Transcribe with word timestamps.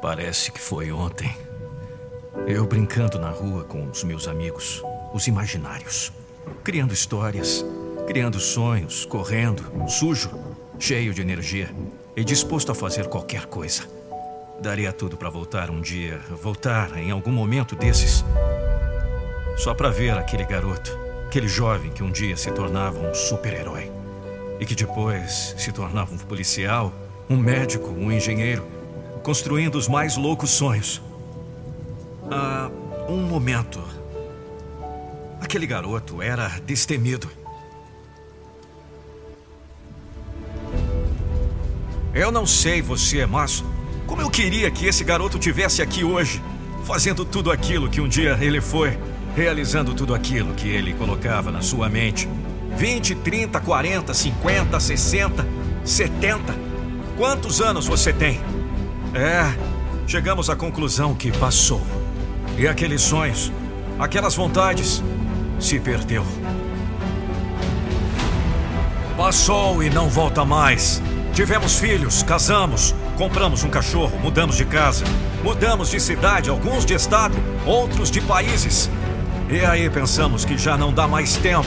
Parece 0.00 0.52
que 0.52 0.60
foi 0.60 0.92
ontem. 0.92 1.34
Eu 2.46 2.66
brincando 2.66 3.18
na 3.18 3.30
rua 3.30 3.64
com 3.64 3.88
os 3.88 4.04
meus 4.04 4.28
amigos, 4.28 4.82
os 5.12 5.26
imaginários, 5.26 6.12
criando 6.62 6.92
histórias, 6.92 7.64
criando 8.06 8.38
sonhos, 8.38 9.04
correndo, 9.06 9.64
sujo, 9.88 10.30
cheio 10.78 11.14
de 11.14 11.22
energia 11.22 11.70
e 12.14 12.22
disposto 12.22 12.70
a 12.70 12.74
fazer 12.74 13.08
qualquer 13.08 13.46
coisa. 13.46 13.84
Daria 14.60 14.92
tudo 14.92 15.16
para 15.16 15.30
voltar 15.30 15.70
um 15.70 15.80
dia, 15.80 16.20
voltar 16.30 16.96
em 16.98 17.10
algum 17.10 17.32
momento 17.32 17.74
desses, 17.74 18.24
só 19.56 19.74
para 19.74 19.90
ver 19.90 20.12
aquele 20.12 20.44
garoto, 20.44 20.96
aquele 21.26 21.48
jovem 21.48 21.90
que 21.90 22.02
um 22.02 22.12
dia 22.12 22.36
se 22.36 22.50
tornava 22.52 22.98
um 22.98 23.14
super-herói 23.14 23.90
e 24.60 24.66
que 24.66 24.74
depois 24.74 25.54
se 25.58 25.72
tornava 25.72 26.14
um 26.14 26.18
policial, 26.18 26.92
um 27.28 27.36
médico, 27.36 27.88
um 27.90 28.12
engenheiro, 28.12 28.75
construindo 29.26 29.74
os 29.74 29.88
mais 29.88 30.16
loucos 30.16 30.50
sonhos. 30.50 31.02
Ah, 32.30 32.70
um 33.08 33.22
momento. 33.22 33.82
Aquele 35.40 35.66
garoto 35.66 36.22
era 36.22 36.46
destemido. 36.64 37.28
Eu 42.14 42.30
não 42.30 42.46
sei 42.46 42.80
você, 42.80 43.26
mas 43.26 43.64
como 44.06 44.22
eu 44.22 44.30
queria 44.30 44.70
que 44.70 44.86
esse 44.86 45.02
garoto 45.02 45.40
tivesse 45.40 45.82
aqui 45.82 46.04
hoje, 46.04 46.40
fazendo 46.84 47.24
tudo 47.24 47.50
aquilo 47.50 47.90
que 47.90 48.00
um 48.00 48.06
dia 48.06 48.38
ele 48.40 48.60
foi, 48.60 48.96
realizando 49.34 49.92
tudo 49.92 50.14
aquilo 50.14 50.54
que 50.54 50.68
ele 50.68 50.94
colocava 50.94 51.50
na 51.50 51.62
sua 51.62 51.88
mente. 51.88 52.28
20, 52.76 53.16
30, 53.16 53.58
40, 53.60 54.14
50, 54.14 54.78
60, 54.78 55.46
70. 55.84 56.54
Quantos 57.16 57.60
anos 57.60 57.88
você 57.88 58.12
tem? 58.12 58.40
É, 59.14 59.54
chegamos 60.06 60.50
à 60.50 60.56
conclusão 60.56 61.14
que 61.14 61.32
passou. 61.32 61.80
E 62.58 62.66
aqueles 62.66 63.02
sonhos, 63.02 63.52
aquelas 63.98 64.34
vontades, 64.34 65.02
se 65.58 65.78
perdeu. 65.78 66.24
Passou 69.16 69.82
e 69.82 69.90
não 69.90 70.08
volta 70.08 70.44
mais. 70.44 71.02
Tivemos 71.32 71.78
filhos, 71.78 72.22
casamos, 72.22 72.94
compramos 73.16 73.62
um 73.62 73.68
cachorro, 73.68 74.18
mudamos 74.18 74.56
de 74.56 74.64
casa, 74.64 75.04
mudamos 75.42 75.90
de 75.90 76.00
cidade, 76.00 76.48
alguns 76.48 76.84
de 76.84 76.94
estado, 76.94 77.36
outros 77.66 78.10
de 78.10 78.20
países. 78.20 78.90
E 79.48 79.60
aí 79.60 79.88
pensamos 79.88 80.44
que 80.44 80.58
já 80.58 80.76
não 80.76 80.92
dá 80.92 81.06
mais 81.06 81.36
tempo. 81.36 81.66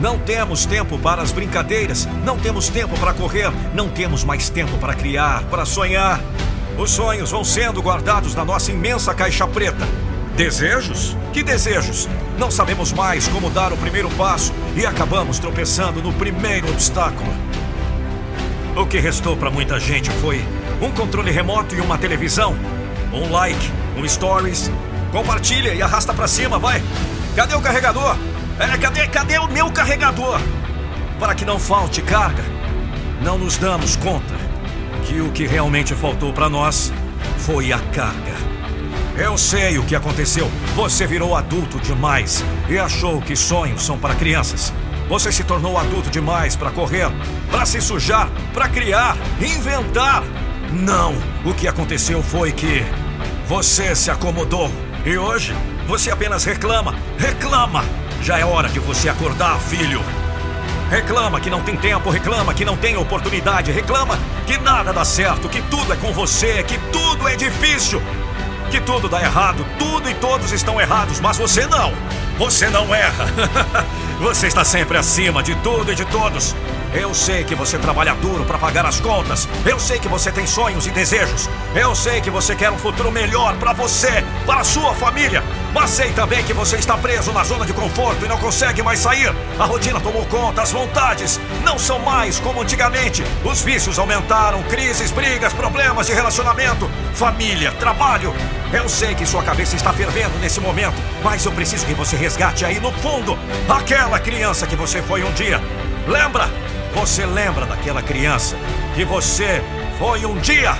Não 0.00 0.18
temos 0.18 0.64
tempo 0.66 0.96
para 0.98 1.22
as 1.22 1.32
brincadeiras, 1.32 2.06
não 2.24 2.38
temos 2.38 2.68
tempo 2.68 2.96
para 3.00 3.12
correr, 3.12 3.50
não 3.74 3.88
temos 3.88 4.22
mais 4.22 4.48
tempo 4.48 4.78
para 4.78 4.94
criar, 4.94 5.42
para 5.44 5.64
sonhar. 5.64 6.20
Os 6.78 6.92
sonhos 6.92 7.32
vão 7.32 7.42
sendo 7.42 7.82
guardados 7.82 8.36
na 8.36 8.44
nossa 8.44 8.70
imensa 8.70 9.12
caixa 9.12 9.44
preta. 9.48 9.84
Desejos? 10.36 11.16
Que 11.32 11.42
desejos? 11.42 12.08
Não 12.38 12.52
sabemos 12.52 12.92
mais 12.92 13.26
como 13.26 13.50
dar 13.50 13.72
o 13.72 13.76
primeiro 13.76 14.08
passo 14.10 14.52
e 14.76 14.86
acabamos 14.86 15.40
tropeçando 15.40 16.00
no 16.00 16.12
primeiro 16.12 16.70
obstáculo. 16.70 17.28
O 18.76 18.86
que 18.86 19.00
restou 19.00 19.36
para 19.36 19.50
muita 19.50 19.80
gente 19.80 20.08
foi 20.08 20.40
um 20.80 20.92
controle 20.92 21.32
remoto 21.32 21.74
e 21.74 21.80
uma 21.80 21.98
televisão, 21.98 22.56
um 23.12 23.32
like, 23.32 23.72
um 23.96 24.08
stories. 24.08 24.70
Compartilha 25.10 25.74
e 25.74 25.82
arrasta 25.82 26.14
para 26.14 26.28
cima, 26.28 26.60
vai. 26.60 26.80
Cadê 27.34 27.56
o 27.56 27.60
carregador? 27.60 28.16
É, 28.56 28.78
cadê, 28.78 29.08
cadê 29.08 29.36
o 29.38 29.48
meu 29.48 29.68
carregador? 29.72 30.40
Para 31.18 31.34
que 31.34 31.44
não 31.44 31.58
falte 31.58 32.00
carga. 32.02 32.44
Não 33.20 33.36
nos 33.36 33.56
damos 33.56 33.96
conta 33.96 34.47
que 35.08 35.22
o 35.22 35.32
que 35.32 35.46
realmente 35.46 35.94
faltou 35.94 36.34
para 36.34 36.50
nós 36.50 36.92
foi 37.38 37.72
a 37.72 37.78
carga. 37.78 38.36
Eu 39.16 39.38
sei 39.38 39.78
o 39.78 39.82
que 39.82 39.96
aconteceu. 39.96 40.50
Você 40.76 41.06
virou 41.06 41.34
adulto 41.34 41.80
demais 41.80 42.44
e 42.68 42.78
achou 42.78 43.20
que 43.22 43.34
sonhos 43.34 43.82
são 43.82 43.98
para 43.98 44.14
crianças. 44.14 44.72
Você 45.08 45.32
se 45.32 45.42
tornou 45.42 45.78
adulto 45.78 46.10
demais 46.10 46.54
para 46.54 46.70
correr, 46.70 47.10
para 47.50 47.64
se 47.64 47.80
sujar, 47.80 48.28
para 48.52 48.68
criar, 48.68 49.16
inventar. 49.40 50.22
Não! 50.70 51.14
O 51.42 51.54
que 51.54 51.66
aconteceu 51.66 52.22
foi 52.22 52.52
que 52.52 52.84
você 53.46 53.96
se 53.96 54.10
acomodou 54.10 54.70
e 55.06 55.16
hoje 55.16 55.54
você 55.86 56.10
apenas 56.10 56.44
reclama, 56.44 56.94
reclama. 57.16 57.82
Já 58.20 58.38
é 58.38 58.44
hora 58.44 58.68
de 58.68 58.78
você 58.78 59.08
acordar, 59.08 59.58
filho. 59.58 60.02
Reclama 60.90 61.38
que 61.38 61.50
não 61.50 61.60
tem 61.60 61.76
tempo, 61.76 62.08
reclama 62.08 62.54
que 62.54 62.64
não 62.64 62.76
tem 62.76 62.96
oportunidade, 62.96 63.70
reclama 63.70 64.18
que 64.46 64.56
nada 64.58 64.92
dá 64.92 65.04
certo, 65.04 65.48
que 65.48 65.60
tudo 65.62 65.92
é 65.92 65.96
com 65.96 66.12
você, 66.12 66.62
que 66.62 66.78
tudo 66.90 67.28
é 67.28 67.36
difícil, 67.36 68.02
que 68.70 68.80
tudo 68.80 69.08
dá 69.08 69.20
errado, 69.20 69.66
tudo 69.78 70.08
e 70.08 70.14
todos 70.14 70.50
estão 70.50 70.80
errados, 70.80 71.20
mas 71.20 71.36
você 71.36 71.66
não. 71.66 71.92
Você 72.38 72.70
não 72.70 72.94
erra. 72.94 73.26
você 74.20 74.46
está 74.46 74.64
sempre 74.64 74.96
acima 74.96 75.42
de 75.42 75.54
tudo 75.56 75.92
e 75.92 75.94
de 75.94 76.04
todos. 76.06 76.54
Eu 76.94 77.12
sei 77.12 77.44
que 77.44 77.54
você 77.54 77.78
trabalha 77.78 78.14
duro 78.14 78.44
para 78.44 78.58
pagar 78.58 78.86
as 78.86 78.98
contas. 78.98 79.46
Eu 79.66 79.78
sei 79.78 79.98
que 79.98 80.08
você 80.08 80.32
tem 80.32 80.46
sonhos 80.46 80.86
e 80.86 80.90
desejos. 80.90 81.48
Eu 81.74 81.94
sei 81.94 82.20
que 82.20 82.30
você 82.30 82.56
quer 82.56 82.70
um 82.70 82.78
futuro 82.78 83.12
melhor 83.12 83.54
para 83.56 83.74
você, 83.74 84.24
para 84.46 84.60
a 84.60 84.64
sua 84.64 84.94
família. 84.94 85.42
Mas 85.74 85.90
sei 85.90 86.10
também 86.12 86.42
que 86.44 86.54
você 86.54 86.76
está 86.76 86.96
preso 86.96 87.30
na 87.32 87.44
zona 87.44 87.66
de 87.66 87.74
conforto 87.74 88.24
e 88.24 88.28
não 88.28 88.38
consegue 88.38 88.82
mais 88.82 89.00
sair. 89.00 89.34
A 89.58 89.66
rotina 89.66 90.00
tomou 90.00 90.24
conta, 90.26 90.62
as 90.62 90.72
vontades 90.72 91.38
não 91.62 91.78
são 91.78 91.98
mais 91.98 92.40
como 92.40 92.62
antigamente. 92.62 93.22
Os 93.44 93.60
vícios 93.60 93.98
aumentaram, 93.98 94.62
crises, 94.62 95.10
brigas, 95.10 95.52
problemas 95.52 96.06
de 96.06 96.14
relacionamento, 96.14 96.90
família, 97.12 97.70
trabalho. 97.72 98.34
Eu 98.72 98.88
sei 98.88 99.14
que 99.14 99.26
sua 99.26 99.42
cabeça 99.42 99.76
está 99.76 99.92
fervendo 99.92 100.38
nesse 100.38 100.60
momento, 100.60 100.96
mas 101.22 101.44
eu 101.44 101.52
preciso 101.52 101.84
que 101.84 101.94
você 101.94 102.16
resgate 102.16 102.64
aí 102.64 102.80
no 102.80 102.92
fundo 102.92 103.38
aquela 103.68 104.18
criança 104.18 104.66
que 104.66 104.76
você 104.76 105.02
foi 105.02 105.22
um 105.22 105.32
dia. 105.32 105.60
Lembra? 106.06 106.48
Você 106.98 107.24
lembra 107.24 107.64
daquela 107.64 108.02
criança 108.02 108.56
que 108.96 109.04
você 109.04 109.62
foi 110.00 110.26
um 110.26 110.36
dia? 110.38 110.76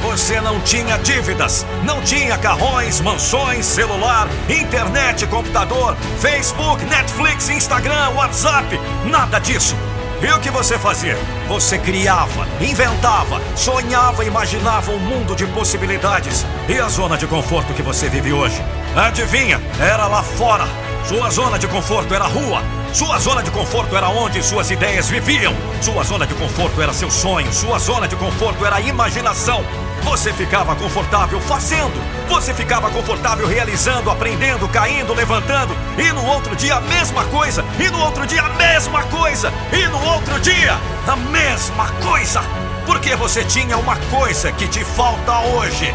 Você 0.00 0.40
não 0.40 0.58
tinha 0.60 0.96
dívidas, 0.96 1.66
não 1.84 2.00
tinha 2.00 2.38
carrões, 2.38 3.02
mansões, 3.02 3.66
celular, 3.66 4.26
internet, 4.48 5.26
computador, 5.26 5.94
Facebook, 6.20 6.82
Netflix, 6.86 7.50
Instagram, 7.50 8.08
WhatsApp, 8.14 8.80
nada 9.04 9.38
disso. 9.38 9.76
E 10.22 10.26
o 10.32 10.40
que 10.40 10.50
você 10.50 10.78
fazia? 10.78 11.18
Você 11.48 11.78
criava, 11.78 12.46
inventava, 12.62 13.42
sonhava, 13.54 14.24
imaginava 14.24 14.90
um 14.90 14.98
mundo 14.98 15.36
de 15.36 15.46
possibilidades. 15.48 16.46
E 16.66 16.78
a 16.78 16.88
zona 16.88 17.18
de 17.18 17.26
conforto 17.26 17.74
que 17.74 17.82
você 17.82 18.08
vive 18.08 18.32
hoje? 18.32 18.58
Adivinha? 18.96 19.60
Era 19.78 20.06
lá 20.06 20.22
fora. 20.22 20.91
Sua 21.04 21.30
zona 21.30 21.58
de 21.58 21.66
conforto 21.66 22.14
era 22.14 22.24
a 22.24 22.28
rua. 22.28 22.62
Sua 22.92 23.18
zona 23.18 23.42
de 23.42 23.50
conforto 23.50 23.96
era 23.96 24.08
onde 24.08 24.42
suas 24.42 24.70
ideias 24.70 25.10
viviam. 25.10 25.54
Sua 25.80 26.04
zona 26.04 26.26
de 26.26 26.34
conforto 26.34 26.80
era 26.80 26.92
seu 26.92 27.10
sonho. 27.10 27.52
Sua 27.52 27.78
zona 27.78 28.06
de 28.06 28.14
conforto 28.14 28.64
era 28.64 28.76
a 28.76 28.80
imaginação. 28.80 29.64
Você 30.04 30.32
ficava 30.32 30.76
confortável 30.76 31.40
fazendo. 31.40 31.92
Você 32.28 32.54
ficava 32.54 32.88
confortável 32.90 33.46
realizando, 33.46 34.10
aprendendo, 34.10 34.68
caindo, 34.68 35.12
levantando. 35.12 35.74
E 35.98 36.12
no 36.12 36.24
outro 36.24 36.54
dia 36.54 36.76
a 36.76 36.80
mesma 36.80 37.24
coisa. 37.24 37.64
E 37.78 37.90
no 37.90 37.98
outro 38.00 38.26
dia 38.26 38.42
a 38.42 38.50
mesma 38.50 39.02
coisa. 39.04 39.52
E 39.72 39.86
no 39.88 40.04
outro 40.14 40.38
dia 40.40 40.78
a 41.06 41.16
mesma 41.16 41.88
coisa. 42.00 42.42
Porque 42.86 43.16
você 43.16 43.44
tinha 43.44 43.76
uma 43.76 43.96
coisa 43.96 44.52
que 44.52 44.68
te 44.68 44.84
falta 44.84 45.40
hoje: 45.40 45.92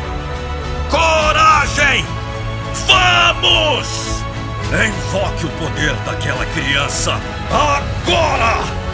coragem! 0.90 2.06
Vamos! 2.86 4.27
Invoque 4.70 5.46
o 5.46 5.50
poder 5.52 5.94
daquela 6.06 6.46
criança 6.48 7.14
agora! 7.50 8.88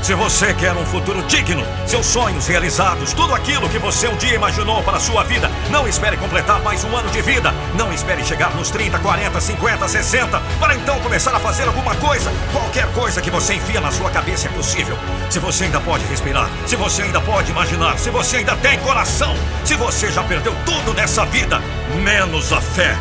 Se 0.00 0.14
você 0.14 0.54
quer 0.54 0.72
um 0.72 0.86
futuro 0.86 1.20
digno, 1.24 1.66
seus 1.84 2.06
sonhos 2.06 2.46
realizados, 2.46 3.12
tudo 3.12 3.34
aquilo 3.34 3.68
que 3.68 3.78
você 3.78 4.06
um 4.06 4.16
dia 4.16 4.36
imaginou 4.36 4.80
para 4.84 4.98
a 4.98 5.00
sua 5.00 5.24
vida, 5.24 5.50
não 5.68 5.88
espere 5.88 6.16
completar 6.16 6.62
mais 6.62 6.84
um 6.84 6.96
ano 6.96 7.10
de 7.10 7.20
vida. 7.22 7.52
Não 7.74 7.92
espere 7.92 8.24
chegar 8.24 8.54
nos 8.54 8.70
30, 8.70 9.00
40, 9.00 9.40
50, 9.40 9.88
60 9.88 10.40
para 10.60 10.76
então 10.76 11.00
começar 11.00 11.34
a 11.34 11.40
fazer 11.40 11.64
alguma 11.64 11.96
coisa. 11.96 12.30
Qualquer 12.52 12.86
coisa 12.92 13.20
que 13.20 13.30
você 13.30 13.54
enfia 13.54 13.80
na 13.80 13.90
sua 13.90 14.10
cabeça 14.10 14.46
é 14.46 14.50
possível. 14.52 14.96
Se 15.28 15.40
você 15.40 15.64
ainda 15.64 15.80
pode 15.80 16.04
respirar, 16.06 16.48
se 16.66 16.76
você 16.76 17.02
ainda 17.02 17.20
pode 17.20 17.50
imaginar, 17.50 17.98
se 17.98 18.10
você 18.10 18.36
ainda 18.38 18.54
tem 18.56 18.78
coração, 18.78 19.34
se 19.64 19.74
você 19.74 20.12
já 20.12 20.22
perdeu 20.22 20.54
tudo 20.64 20.94
nessa 20.94 21.26
vida, 21.26 21.60
menos 22.02 22.52
a 22.52 22.60
fé, 22.60 22.96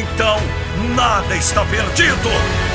então 0.00 0.40
nada 0.94 1.36
está 1.36 1.64
perdido. 1.64 2.65